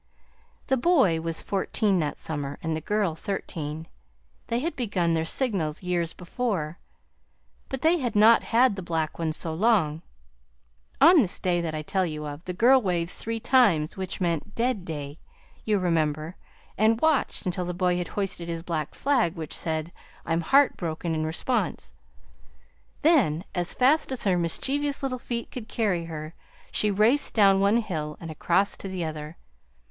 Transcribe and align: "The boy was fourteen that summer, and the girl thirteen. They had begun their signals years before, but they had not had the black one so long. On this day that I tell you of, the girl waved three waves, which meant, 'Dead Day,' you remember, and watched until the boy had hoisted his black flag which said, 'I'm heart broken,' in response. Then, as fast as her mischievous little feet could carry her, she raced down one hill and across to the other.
"The 0.65 0.77
boy 0.77 1.21
was 1.21 1.43
fourteen 1.43 1.99
that 1.99 2.17
summer, 2.17 2.57
and 2.63 2.75
the 2.75 2.81
girl 2.81 3.13
thirteen. 3.13 3.87
They 4.47 4.57
had 4.57 4.75
begun 4.75 5.13
their 5.13 5.25
signals 5.25 5.83
years 5.83 6.11
before, 6.13 6.79
but 7.69 7.83
they 7.83 7.99
had 7.99 8.15
not 8.15 8.45
had 8.45 8.75
the 8.75 8.81
black 8.81 9.19
one 9.19 9.31
so 9.31 9.53
long. 9.53 10.01
On 10.99 11.21
this 11.21 11.39
day 11.39 11.61
that 11.61 11.75
I 11.75 11.83
tell 11.83 12.03
you 12.07 12.25
of, 12.25 12.43
the 12.45 12.51
girl 12.53 12.81
waved 12.81 13.11
three 13.11 13.39
waves, 13.53 13.95
which 13.95 14.19
meant, 14.19 14.55
'Dead 14.55 14.85
Day,' 14.85 15.19
you 15.65 15.77
remember, 15.77 16.35
and 16.79 16.99
watched 16.99 17.45
until 17.45 17.65
the 17.65 17.71
boy 17.71 17.97
had 17.97 18.07
hoisted 18.07 18.49
his 18.49 18.63
black 18.63 18.95
flag 18.95 19.35
which 19.35 19.53
said, 19.55 19.91
'I'm 20.25 20.41
heart 20.41 20.77
broken,' 20.77 21.13
in 21.13 21.27
response. 21.27 21.93
Then, 23.03 23.43
as 23.53 23.75
fast 23.75 24.11
as 24.11 24.23
her 24.23 24.35
mischievous 24.35 25.03
little 25.03 25.19
feet 25.19 25.51
could 25.51 25.67
carry 25.69 26.05
her, 26.05 26.33
she 26.71 26.89
raced 26.89 27.35
down 27.35 27.59
one 27.59 27.77
hill 27.77 28.17
and 28.19 28.31
across 28.31 28.75
to 28.77 28.87
the 28.87 29.05
other. 29.05 29.37